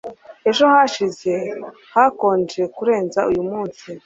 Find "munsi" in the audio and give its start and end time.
3.49-3.87